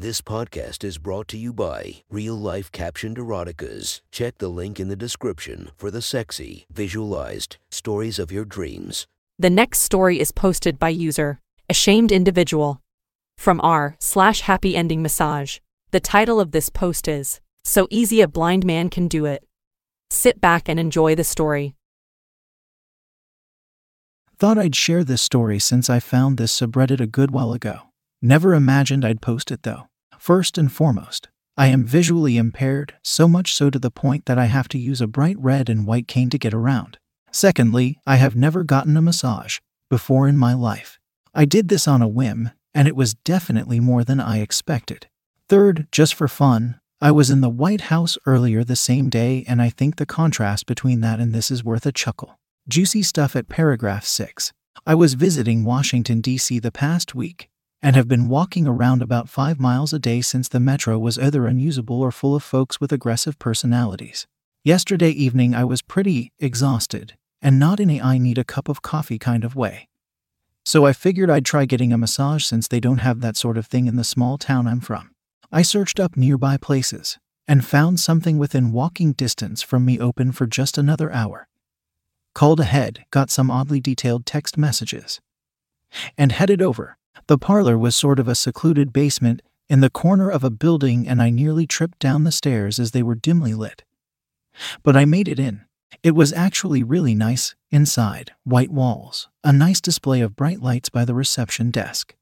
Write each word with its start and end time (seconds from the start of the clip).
This 0.00 0.22
podcast 0.22 0.82
is 0.82 0.96
brought 0.96 1.28
to 1.28 1.36
you 1.36 1.52
by 1.52 1.96
Real 2.08 2.34
Life 2.34 2.72
Captioned 2.72 3.18
Eroticas. 3.18 4.00
Check 4.10 4.38
the 4.38 4.48
link 4.48 4.80
in 4.80 4.88
the 4.88 4.96
description 4.96 5.72
for 5.76 5.90
the 5.90 6.00
sexy, 6.00 6.64
visualized 6.72 7.58
stories 7.70 8.18
of 8.18 8.32
your 8.32 8.46
dreams. 8.46 9.06
The 9.38 9.50
next 9.50 9.80
story 9.80 10.18
is 10.18 10.32
posted 10.32 10.78
by 10.78 10.88
user 10.88 11.38
Ashamed 11.68 12.12
Individual 12.12 12.80
from 13.36 13.60
r 13.62 13.96
slash 14.00 14.40
happy 14.40 14.74
ending 14.74 15.02
massage. 15.02 15.58
The 15.90 16.00
title 16.00 16.40
of 16.40 16.52
this 16.52 16.70
post 16.70 17.06
is 17.06 17.42
So 17.64 17.86
Easy 17.90 18.22
a 18.22 18.26
Blind 18.26 18.64
Man 18.64 18.88
Can 18.88 19.06
Do 19.06 19.26
It. 19.26 19.44
Sit 20.08 20.40
back 20.40 20.66
and 20.66 20.80
enjoy 20.80 21.14
the 21.14 21.24
story. 21.24 21.74
Thought 24.38 24.56
I'd 24.56 24.74
share 24.74 25.04
this 25.04 25.20
story 25.20 25.58
since 25.58 25.90
I 25.90 26.00
found 26.00 26.38
this 26.38 26.58
subreddit 26.58 27.02
a 27.02 27.06
good 27.06 27.32
while 27.32 27.52
ago. 27.52 27.80
Never 28.22 28.54
imagined 28.54 29.04
I'd 29.04 29.20
post 29.20 29.50
it 29.50 29.62
though. 29.62 29.89
First 30.20 30.58
and 30.58 30.70
foremost, 30.70 31.28
I 31.56 31.68
am 31.68 31.82
visually 31.82 32.36
impaired, 32.36 32.92
so 33.02 33.26
much 33.26 33.54
so 33.54 33.70
to 33.70 33.78
the 33.78 33.90
point 33.90 34.26
that 34.26 34.38
I 34.38 34.44
have 34.44 34.68
to 34.68 34.78
use 34.78 35.00
a 35.00 35.06
bright 35.06 35.36
red 35.38 35.70
and 35.70 35.86
white 35.86 36.06
cane 36.06 36.28
to 36.28 36.38
get 36.38 36.52
around. 36.52 36.98
Secondly, 37.32 37.98
I 38.06 38.16
have 38.16 38.36
never 38.36 38.62
gotten 38.62 38.98
a 38.98 39.02
massage 39.02 39.60
before 39.88 40.28
in 40.28 40.36
my 40.36 40.52
life. 40.52 40.98
I 41.34 41.46
did 41.46 41.68
this 41.68 41.88
on 41.88 42.02
a 42.02 42.06
whim, 42.06 42.50
and 42.74 42.86
it 42.86 42.94
was 42.94 43.14
definitely 43.14 43.80
more 43.80 44.04
than 44.04 44.20
I 44.20 44.40
expected. 44.40 45.06
Third, 45.48 45.88
just 45.90 46.12
for 46.12 46.28
fun, 46.28 46.78
I 47.00 47.12
was 47.12 47.30
in 47.30 47.40
the 47.40 47.48
White 47.48 47.88
House 47.88 48.18
earlier 48.26 48.62
the 48.62 48.76
same 48.76 49.08
day, 49.08 49.46
and 49.48 49.62
I 49.62 49.70
think 49.70 49.96
the 49.96 50.04
contrast 50.04 50.66
between 50.66 51.00
that 51.00 51.18
and 51.18 51.34
this 51.34 51.50
is 51.50 51.64
worth 51.64 51.86
a 51.86 51.92
chuckle. 51.92 52.38
Juicy 52.68 53.02
stuff 53.02 53.34
at 53.34 53.48
paragraph 53.48 54.04
6. 54.04 54.52
I 54.86 54.94
was 54.94 55.14
visiting 55.14 55.64
Washington, 55.64 56.20
D.C. 56.20 56.58
the 56.58 56.70
past 56.70 57.14
week, 57.14 57.49
and 57.82 57.96
have 57.96 58.08
been 58.08 58.28
walking 58.28 58.66
around 58.66 59.02
about 59.02 59.28
five 59.28 59.58
miles 59.58 59.92
a 59.92 59.98
day 59.98 60.20
since 60.20 60.48
the 60.48 60.60
metro 60.60 60.98
was 60.98 61.18
either 61.18 61.46
unusable 61.46 62.00
or 62.00 62.12
full 62.12 62.34
of 62.34 62.42
folks 62.42 62.80
with 62.80 62.92
aggressive 62.92 63.38
personalities. 63.38 64.26
Yesterday 64.62 65.10
evening, 65.10 65.54
I 65.54 65.64
was 65.64 65.80
pretty 65.80 66.32
exhausted, 66.38 67.14
and 67.40 67.58
not 67.58 67.80
in 67.80 67.88
a 67.88 68.00
I 68.00 68.18
need 68.18 68.36
a 68.36 68.44
cup 68.44 68.68
of 68.68 68.82
coffee 68.82 69.18
kind 69.18 69.44
of 69.44 69.56
way. 69.56 69.88
So 70.64 70.84
I 70.84 70.92
figured 70.92 71.30
I'd 71.30 71.46
try 71.46 71.64
getting 71.64 71.92
a 71.92 71.98
massage 71.98 72.44
since 72.44 72.68
they 72.68 72.80
don't 72.80 72.98
have 72.98 73.20
that 73.22 73.36
sort 73.36 73.56
of 73.56 73.66
thing 73.66 73.86
in 73.86 73.96
the 73.96 74.04
small 74.04 74.36
town 74.36 74.66
I'm 74.66 74.80
from. 74.80 75.12
I 75.50 75.62
searched 75.62 75.98
up 75.98 76.16
nearby 76.16 76.58
places 76.58 77.18
and 77.48 77.64
found 77.64 77.98
something 77.98 78.38
within 78.38 78.70
walking 78.70 79.12
distance 79.12 79.62
from 79.62 79.84
me 79.84 79.98
open 79.98 80.30
for 80.30 80.46
just 80.46 80.78
another 80.78 81.10
hour. 81.10 81.48
Called 82.34 82.60
ahead, 82.60 83.04
got 83.10 83.30
some 83.30 83.50
oddly 83.50 83.80
detailed 83.80 84.26
text 84.26 84.56
messages, 84.56 85.20
and 86.16 86.30
headed 86.30 86.62
over. 86.62 86.96
The 87.26 87.38
parlor 87.38 87.78
was 87.78 87.94
sort 87.94 88.18
of 88.18 88.28
a 88.28 88.34
secluded 88.34 88.92
basement 88.92 89.42
in 89.68 89.80
the 89.80 89.90
corner 89.90 90.28
of 90.28 90.42
a 90.42 90.50
building, 90.50 91.06
and 91.06 91.22
I 91.22 91.30
nearly 91.30 91.66
tripped 91.66 91.98
down 91.98 92.24
the 92.24 92.32
stairs 92.32 92.78
as 92.80 92.90
they 92.90 93.02
were 93.02 93.14
dimly 93.14 93.54
lit. 93.54 93.84
But 94.82 94.96
I 94.96 95.04
made 95.04 95.28
it 95.28 95.38
in. 95.38 95.64
It 96.02 96.12
was 96.12 96.32
actually 96.32 96.82
really 96.82 97.14
nice 97.14 97.54
inside 97.70 98.32
white 98.44 98.70
walls, 98.70 99.28
a 99.44 99.52
nice 99.52 99.80
display 99.80 100.20
of 100.20 100.36
bright 100.36 100.60
lights 100.60 100.88
by 100.88 101.04
the 101.04 101.14
reception 101.14 101.70
desk. 101.70 102.14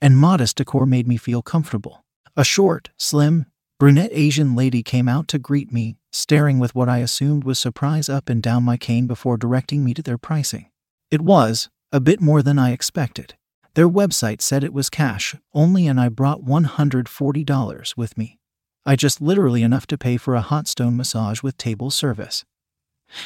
And 0.00 0.16
modest 0.16 0.56
decor 0.56 0.86
made 0.86 1.08
me 1.08 1.16
feel 1.16 1.42
comfortable. 1.42 2.04
A 2.36 2.44
short, 2.44 2.90
slim, 2.96 3.46
brunette 3.78 4.10
Asian 4.12 4.54
lady 4.54 4.82
came 4.82 5.08
out 5.08 5.28
to 5.28 5.38
greet 5.38 5.72
me, 5.72 5.96
staring 6.12 6.58
with 6.58 6.74
what 6.74 6.88
I 6.88 6.98
assumed 6.98 7.44
was 7.44 7.58
surprise 7.58 8.08
up 8.08 8.28
and 8.28 8.42
down 8.42 8.62
my 8.62 8.76
cane 8.76 9.06
before 9.06 9.36
directing 9.36 9.84
me 9.84 9.94
to 9.94 10.02
their 10.02 10.18
pricing. 10.18 10.70
It 11.10 11.22
was 11.22 11.70
a 11.90 12.00
bit 12.00 12.20
more 12.20 12.42
than 12.42 12.58
I 12.58 12.72
expected. 12.72 13.34
Their 13.74 13.88
website 13.88 14.42
said 14.42 14.62
it 14.62 14.74
was 14.74 14.90
cash 14.90 15.34
only, 15.54 15.86
and 15.86 15.98
I 15.98 16.10
brought 16.10 16.44
$140 16.44 17.96
with 17.96 18.18
me. 18.18 18.38
I 18.84 18.96
just 18.96 19.20
literally 19.22 19.62
enough 19.62 19.86
to 19.88 19.98
pay 19.98 20.16
for 20.16 20.34
a 20.34 20.42
hot 20.42 20.68
stone 20.68 20.96
massage 20.96 21.42
with 21.42 21.56
table 21.56 21.90
service. 21.90 22.44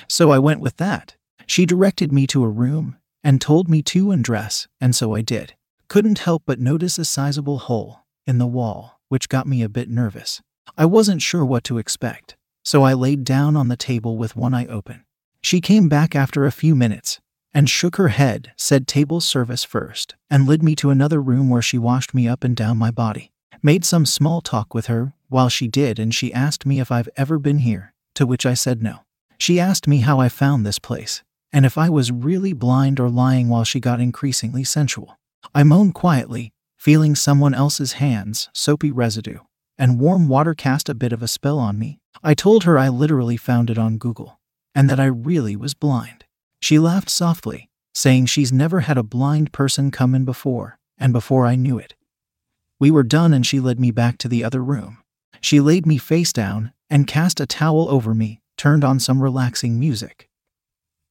So 0.09 0.31
I 0.31 0.39
went 0.39 0.61
with 0.61 0.77
that. 0.77 1.17
She 1.47 1.67
directed 1.67 2.13
me 2.13 2.27
to 2.29 2.45
a 2.45 2.49
room 2.49 2.97
and 3.25 3.41
told 3.41 3.69
me 3.69 3.83
to 3.83 4.13
undress, 4.13 4.69
and 4.81 4.95
so 4.95 5.15
I 5.15 5.23
did. 5.23 5.55
Couldn't 5.89 6.21
help 6.21 6.45
but 6.47 6.61
notice 6.61 6.99
a 6.99 7.05
sizable 7.05 7.59
hole 7.59 8.01
in 8.27 8.39
the 8.39 8.47
wall, 8.47 9.01
which 9.09 9.29
got 9.29 9.47
me 9.47 9.63
a 9.63 9.69
bit 9.69 9.89
nervous. 9.89 10.43
I 10.77 10.85
wasn't 10.85 11.23
sure 11.23 11.45
what 11.45 11.65
to 11.65 11.79
expect, 11.79 12.37
so 12.65 12.83
I 12.83 12.93
laid 12.93 13.25
down 13.25 13.57
on 13.57 13.69
the 13.69 13.77
table 13.77 14.17
with 14.17 14.37
one 14.37 14.55
eye 14.55 14.67
open. 14.67 15.05
She 15.41 15.61
came 15.61 15.89
back 15.89 16.15
after 16.15 16.45
a 16.45 16.53
few 16.53 16.75
minutes 16.75 17.21
and 17.57 17.71
shook 17.71 17.97
her 17.97 18.09
head, 18.09 18.53
said 18.55 18.87
table 18.87 19.19
service 19.19 19.65
first, 19.65 20.15
and 20.29 20.47
led 20.47 20.63
me 20.63 20.77
to 20.77 20.91
another 20.91 21.23
room 21.23 21.49
where 21.49 21.63
she 21.63 21.79
washed 21.79 22.13
me 22.13 22.29
up 22.29 22.45
and 22.45 22.55
down 22.55 22.77
my 22.77 22.91
body. 22.91 23.33
Made 23.63 23.83
some 23.83 24.05
small 24.05 24.43
talk 24.43 24.75
with 24.75 24.89
her 24.89 25.15
while 25.31 25.49
she 25.49 25.67
did, 25.67 25.99
and 25.99 26.15
she 26.15 26.35
asked 26.35 26.67
me 26.67 26.81
if 26.81 26.93
I've 26.93 27.09
ever 27.17 27.39
been 27.39 27.61
here, 27.61 27.95
to 28.15 28.27
which 28.27 28.45
I 28.45 28.53
said 28.53 28.83
no. 28.83 28.99
She 29.39 29.59
asked 29.59 29.89
me 29.89 30.01
how 30.01 30.21
I 30.21 30.29
found 30.29 30.67
this 30.67 30.79
place, 30.79 31.23
and 31.51 31.65
if 31.65 31.79
I 31.79 31.89
was 31.89 32.13
really 32.13 32.53
blind 32.53 33.01
or 33.01 33.09
lying 33.09 33.49
while 33.49 33.65
she 33.65 33.81
got 33.81 34.03
increasingly 34.03 34.63
sensual. 34.63 35.19
I 35.55 35.63
moaned 35.63 35.95
quietly, 35.95 36.53
feeling 36.77 37.15
someone 37.15 37.55
else's 37.55 37.95
hands, 37.95 38.51
soapy 38.53 38.91
residue, 38.91 39.39
and 39.79 39.99
warm 39.99 40.29
water 40.29 40.53
cast 40.53 40.91
a 40.91 40.95
bit 40.95 41.15
of 41.15 41.23
a 41.23 41.29
spell 41.29 41.59
on 41.59 41.79
me. 41.79 42.01
I 42.23 42.35
told 42.35 42.65
her 42.65 42.77
I 42.77 42.91
literally 42.91 43.39
found 43.39 43.71
it 43.71 43.79
on 43.79 43.97
Google, 43.97 44.39
and 44.75 44.91
that 44.91 45.01
I 45.01 45.07
really 45.07 45.57
was 45.57 45.73
blind. 45.73 46.26
She 46.67 46.81
laughed 46.81 47.11
softly, 47.11 47.71
saying 47.95 48.27
she's 48.27 48.53
never 48.53 48.81
had 48.81 48.99
a 48.99 49.05
blind 49.05 49.53
person 49.53 49.93
come 49.93 50.17
in 50.17 50.25
before, 50.25 50.81
and 50.99 51.13
before 51.13 51.47
I 51.47 51.55
knew 51.55 51.79
it. 51.79 51.95
We 52.81 52.91
were 52.91 53.05
done 53.05 53.33
and 53.33 53.47
she 53.47 53.61
led 53.61 53.79
me 53.79 53.93
back 53.93 54.19
to 54.19 54.29
the 54.29 54.43
other 54.43 54.65
room. 54.65 54.99
She 55.41 55.61
laid 55.61 55.87
me 55.87 55.97
face 55.97 56.33
down 56.33 56.73
and 56.91 57.07
cast 57.07 57.39
a 57.39 57.47
towel 57.47 57.89
over 57.89 58.17
me, 58.17 58.41
turned 58.57 58.83
on 58.83 58.99
some 58.99 59.23
relaxing 59.23 59.79
music, 59.79 60.29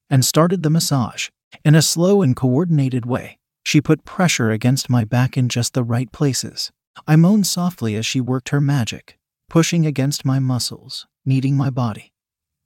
and 0.10 0.26
started 0.26 0.62
the 0.62 0.70
massage. 0.70 1.30
In 1.64 1.74
a 1.74 1.82
slow 1.82 2.22
and 2.22 2.36
coordinated 2.36 3.06
way, 3.06 3.40
she 3.64 3.80
put 3.80 4.04
pressure 4.04 4.52
against 4.52 4.90
my 4.90 5.06
back 5.06 5.38
in 5.38 5.48
just 5.48 5.74
the 5.74 5.86
right 5.86 6.12
places. 6.12 6.74
I 7.08 7.16
moaned 7.16 7.48
softly 7.48 7.96
as 7.96 8.06
she 8.06 8.20
worked 8.20 8.50
her 8.50 8.60
magic, 8.60 9.18
pushing 9.50 9.86
against 9.86 10.26
my 10.26 10.38
muscles, 10.38 11.08
kneading 11.26 11.56
my 11.56 11.70
body. 11.70 12.12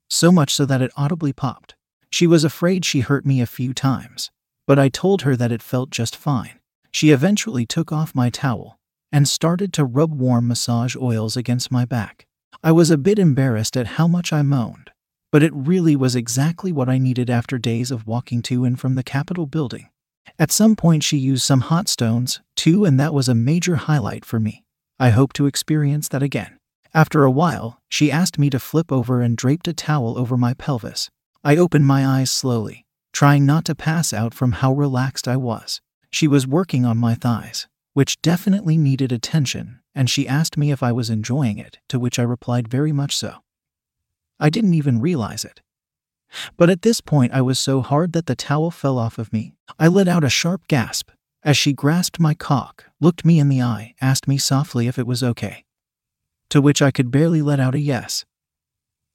So 0.10 0.32
much 0.32 0.52
so 0.52 0.66
that 0.66 0.82
it 0.82 0.92
audibly 0.98 1.34
popped. 1.34 1.76
She 2.12 2.28
was 2.28 2.44
afraid 2.44 2.86
she 2.86 3.02
hurt 3.02 3.26
me 3.26 3.42
a 3.42 3.46
few 3.46 3.74
times, 3.74 4.32
but 4.68 4.80
I 4.80 4.90
told 4.90 5.22
her 5.22 5.36
that 5.36 5.52
it 5.52 5.62
felt 5.62 5.90
just 5.90 6.16
fine. 6.16 6.60
She 6.92 7.12
eventually 7.12 7.66
took 7.66 7.92
off 7.92 8.16
my 8.16 8.30
towel 8.30 8.80
and 9.12 9.28
started 9.28 9.74
to 9.74 9.86
rub 9.86 10.14
warm 10.14 10.48
massage 10.48 10.96
oils 10.96 11.38
against 11.38 11.72
my 11.72 11.86
back. 11.86 12.26
I 12.64 12.72
was 12.72 12.92
a 12.92 12.98
bit 12.98 13.20
embarrassed 13.20 13.78
at 13.78 13.96
how 13.98 14.08
much 14.08 14.34
I 14.34 14.42
moaned, 14.42 14.92
but 15.32 15.44
it 15.44 15.54
really 15.54 15.96
was 15.96 16.16
exactly 16.16 16.72
what 16.72 16.90
I 16.90 16.98
needed 16.98 17.30
after 17.30 17.58
days 17.58 17.92
of 17.92 18.08
walking 18.08 18.42
to 18.44 18.66
and 18.66 18.80
from 18.80 18.96
the 18.96 19.04
Capitol 19.04 19.46
building. 19.46 19.90
At 20.38 20.52
some 20.52 20.76
point, 20.76 21.04
she 21.04 21.18
used 21.18 21.44
some 21.44 21.62
hot 21.62 21.88
stones, 21.88 22.42
too, 22.56 22.86
and 22.86 23.00
that 23.00 23.14
was 23.14 23.30
a 23.30 23.36
major 23.36 23.76
highlight 23.76 24.26
for 24.26 24.40
me. 24.40 24.64
I 25.00 25.10
hope 25.12 25.34
to 25.34 25.46
experience 25.46 26.08
that 26.10 26.24
again. 26.24 26.58
After 26.94 27.24
a 27.24 27.32
while, 27.32 27.80
she 27.88 28.12
asked 28.12 28.40
me 28.40 28.50
to 28.50 28.60
flip 28.60 28.92
over 28.92 29.22
and 29.22 29.38
draped 29.38 29.68
a 29.68 29.74
towel 29.74 30.18
over 30.18 30.38
my 30.38 30.54
pelvis. 30.54 31.10
I 31.50 31.58
opened 31.58 31.88
my 31.88 32.06
eyes 32.06 32.30
slowly, 32.30 32.86
trying 33.12 33.44
not 33.44 33.66
to 33.66 33.74
pass 33.74 34.14
out 34.14 34.36
from 34.36 34.52
how 34.52 34.72
relaxed 34.72 35.28
I 35.28 35.36
was. 35.36 35.82
She 36.12 36.28
was 36.28 36.46
working 36.46 36.86
on 36.86 37.00
my 37.00 37.16
thighs, 37.16 37.68
which 37.94 38.22
definitely 38.22 38.78
needed 38.78 39.12
attention, 39.12 39.80
and 39.96 40.12
she 40.12 40.28
asked 40.28 40.58
me 40.58 40.70
if 40.70 40.84
I 40.84 40.92
was 40.92 41.10
enjoying 41.10 41.58
it, 41.58 41.80
to 41.88 41.98
which 41.98 42.20
I 42.20 42.22
replied 42.22 42.68
very 42.68 42.92
much 42.92 43.18
so. 43.18 43.38
I 44.40 44.52
didn't 44.52 44.76
even 44.76 45.02
realize 45.02 45.44
it. 45.44 45.62
But 46.56 46.70
at 46.70 46.84
this 46.84 47.02
point, 47.02 47.34
I 47.34 47.42
was 47.42 47.58
so 47.58 47.82
hard 47.82 48.14
that 48.14 48.28
the 48.28 48.36
towel 48.36 48.70
fell 48.70 49.00
off 49.00 49.18
of 49.18 49.34
me. 49.34 49.56
I 49.80 49.88
let 49.88 50.08
out 50.08 50.24
a 50.24 50.30
sharp 50.30 50.68
gasp 50.68 51.10
as 51.42 51.58
she 51.58 51.74
grasped 51.74 52.20
my 52.20 52.36
cock, 52.36 52.86
looked 53.02 53.26
me 53.26 53.40
in 53.40 53.50
the 53.50 53.64
eye, 53.64 53.96
asked 54.00 54.28
me 54.28 54.38
softly 54.38 54.88
if 54.88 55.00
it 55.00 55.08
was 55.08 55.24
okay. 55.24 55.66
To 56.52 56.62
which 56.62 56.80
I 56.80 56.92
could 56.92 57.10
barely 57.10 57.42
let 57.42 57.60
out 57.60 57.74
a 57.74 57.80
yes. 57.80 58.24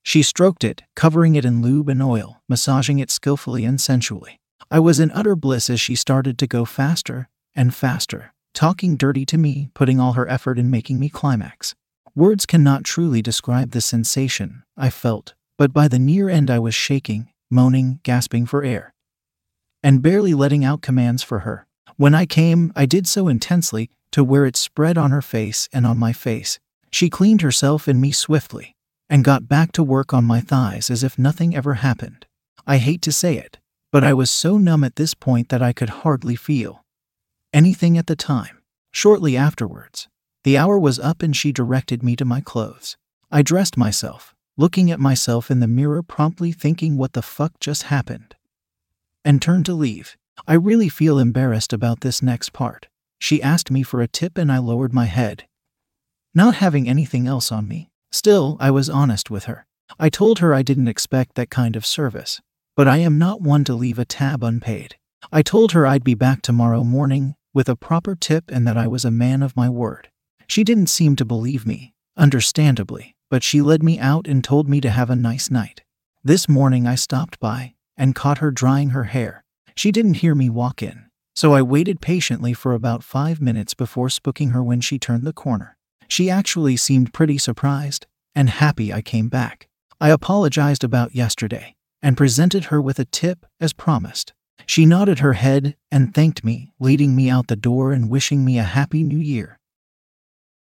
She 0.05 0.23
stroked 0.23 0.63
it, 0.65 0.83
covering 0.95 1.35
it 1.35 1.47
in 1.47 1.63
lube 1.63 1.89
and 1.89 2.03
oil, 2.03 2.43
massaging 2.47 2.99
it 2.99 3.11
skillfully 3.11 3.65
and 3.65 3.81
sensually. 3.81 4.39
I 4.71 4.79
was 4.79 5.01
in 5.01 5.11
utter 5.11 5.35
bliss 5.35 5.71
as 5.71 5.81
she 5.81 5.95
started 5.95 6.39
to 6.39 6.47
go 6.47 6.67
faster 6.67 7.29
and 7.55 7.75
faster, 7.75 8.35
talking 8.53 8.97
dirty 8.97 9.25
to 9.25 9.39
me, 9.39 9.71
putting 9.73 9.99
all 9.99 10.13
her 10.13 10.29
effort 10.29 10.59
in 10.59 10.71
making 10.71 11.01
me 11.01 11.09
climax. 11.09 11.75
Words 12.15 12.45
cannot 12.45 12.85
truly 12.85 13.23
describe 13.23 13.71
the 13.71 13.81
sensation 13.81 14.63
I 14.77 14.91
felt, 14.91 15.35
but 15.57 15.73
by 15.73 15.89
the 15.89 15.99
near 15.99 16.29
end 16.29 16.51
I 16.51 16.59
was 16.59 16.75
shaking, 16.75 17.31
moaning, 17.51 18.01
gasping 18.03 18.45
for 18.45 18.63
air, 18.63 18.93
and 19.83 20.03
barely 20.03 20.35
letting 20.35 20.65
out 20.65 20.83
commands 20.83 21.23
for 21.23 21.41
her. 21.41 21.67
When 21.97 22.15
I 22.15 22.27
came, 22.27 22.73
I 22.77 22.85
did 22.85 23.07
so 23.07 23.27
intensely 23.27 23.91
to 24.13 24.23
where 24.23 24.45
it 24.45 24.57
spread 24.57 24.99
on 24.99 25.13
her 25.13 25.23
face 25.23 25.69
and 25.73 25.87
on 25.87 25.99
my 25.99 26.13
face. 26.13 26.59
She 26.91 27.09
cleaned 27.09 27.41
herself 27.41 27.89
and 27.89 28.01
me 28.01 28.13
swiftly, 28.13 28.74
and 29.09 29.25
got 29.25 29.49
back 29.49 29.73
to 29.73 29.83
work 29.83 30.13
on 30.15 30.25
my 30.25 30.41
thighs 30.41 30.91
as 30.91 31.05
if 31.05 31.19
nothing 31.19 31.55
ever 31.55 31.75
happened. 31.75 32.27
I 32.67 32.79
hate 32.79 33.03
to 33.03 33.13
say 33.13 33.37
it, 33.37 33.59
but 33.93 34.05
I 34.05 34.15
was 34.15 34.31
so 34.31 34.59
numb 34.59 34.85
at 34.85 34.97
this 34.97 35.15
point 35.15 35.51
that 35.51 35.63
I 35.63 35.73
could 35.73 35.91
hardly 35.91 36.37
feel 36.37 36.85
anything 37.53 37.97
at 37.97 38.07
the 38.07 38.17
time. 38.17 38.63
Shortly 38.91 39.37
afterwards, 39.37 40.09
The 40.45 40.59
hour 40.59 40.79
was 40.79 40.99
up 40.99 41.23
and 41.23 41.35
she 41.35 41.53
directed 41.53 42.03
me 42.03 42.17
to 42.17 42.25
my 42.25 42.41
clothes. 42.41 42.97
I 43.31 43.43
dressed 43.43 43.77
myself, 43.77 44.35
looking 44.57 44.91
at 44.91 45.01
myself 45.01 45.51
in 45.51 45.61
the 45.61 45.69
mirror, 45.69 46.03
promptly 46.03 46.53
thinking 46.53 46.97
what 46.97 47.15
the 47.15 47.23
fuck 47.23 47.59
just 47.61 47.85
happened, 47.85 48.37
and 49.25 49.41
turned 49.41 49.67
to 49.67 49.75
leave. 49.75 50.17
I 50.47 50.55
really 50.55 50.89
feel 50.89 51.19
embarrassed 51.19 51.73
about 51.73 52.01
this 52.01 52.23
next 52.23 52.53
part. 52.53 52.89
She 53.19 53.43
asked 53.43 53.71
me 53.71 53.83
for 53.83 54.03
a 54.03 54.09
tip 54.09 54.37
and 54.37 54.53
I 54.53 54.59
lowered 54.59 54.93
my 54.93 55.07
head, 55.07 55.47
not 56.35 56.57
having 56.57 56.89
anything 56.89 57.27
else 57.27 57.51
on 57.51 57.67
me. 57.67 57.91
Still, 58.15 58.57
I 58.61 58.71
was 58.71 58.89
honest 58.89 59.29
with 59.29 59.47
her. 59.47 59.67
I 59.99 60.09
told 60.09 60.39
her 60.39 60.55
I 60.55 60.63
didn't 60.63 60.87
expect 60.87 61.35
that 61.35 61.51
kind 61.51 61.75
of 61.75 61.85
service, 61.85 62.41
but 62.77 62.87
I 62.87 62.99
am 62.99 63.19
not 63.19 63.41
one 63.41 63.65
to 63.65 63.75
leave 63.75 63.99
a 63.99 64.05
tab 64.05 64.45
unpaid. 64.45 64.95
I 65.33 65.43
told 65.43 65.73
her 65.73 65.85
I'd 65.85 66.05
be 66.05 66.15
back 66.15 66.41
tomorrow 66.41 66.85
morning 66.85 67.35
with 67.53 67.69
a 67.69 67.75
proper 67.75 68.15
tip 68.15 68.53
and 68.53 68.69
that 68.69 68.77
I 68.77 68.87
was 68.87 69.05
a 69.05 69.11
man 69.11 69.43
of 69.43 69.57
my 69.57 69.69
word. 69.69 70.11
She 70.47 70.63
didn't 70.63 70.87
seem 70.87 71.17
to 71.17 71.25
believe 71.25 71.67
me, 71.67 71.93
understandably, 72.17 73.17
but 73.31 73.43
she 73.43 73.61
led 73.61 73.83
me 73.83 73.99
out 73.99 74.29
and 74.29 74.45
told 74.45 74.69
me 74.69 74.81
to 74.83 74.91
have 74.91 75.11
a 75.11 75.17
nice 75.17 75.51
night. 75.51 75.83
This 76.23 76.49
morning 76.49 76.87
I 76.87 76.95
stopped 76.95 77.41
by 77.41 77.75
and 77.97 78.15
caught 78.15 78.39
her 78.39 78.53
drying 78.53 78.91
her 78.91 79.05
hair. 79.05 79.43
She 79.75 79.91
didn't 79.91 80.23
hear 80.23 80.37
me 80.37 80.49
walk 80.49 80.85
in, 80.85 81.07
so 81.35 81.53
I 81.53 81.63
waited 81.63 82.01
patiently 82.01 82.55
for 82.55 82.75
about 82.75 83.03
five 83.03 83.41
minutes 83.41 83.75
before 83.75 84.07
spooking 84.07 84.53
her 84.53 84.63
when 84.63 84.81
she 84.81 85.01
turned 85.01 85.25
the 85.25 85.33
corner. 85.33 85.74
She 86.09 86.31
actually 86.31 86.77
seemed 86.77 87.13
pretty 87.13 87.39
surprised 87.39 88.07
and 88.35 88.51
happy 88.51 88.93
I 88.93 89.03
came 89.03 89.29
back. 89.29 89.69
I 90.01 90.11
apologized 90.11 90.85
about 90.85 91.15
yesterday 91.15 91.77
and 92.03 92.17
presented 92.17 92.65
her 92.67 92.81
with 92.81 92.99
a 92.99 93.05
tip 93.07 93.47
as 93.61 93.73
promised. 93.73 94.33
She 94.67 94.87
nodded 94.87 95.21
her 95.21 95.35
head 95.35 95.77
and 95.91 96.15
thanked 96.15 96.45
me, 96.45 96.73
leading 96.79 97.15
me 97.15 97.31
out 97.31 97.49
the 97.49 97.57
door 97.57 97.93
and 97.93 98.11
wishing 98.11 98.45
me 98.45 98.59
a 98.59 98.63
happy 98.63 99.03
new 99.03 99.19
year. 99.19 99.59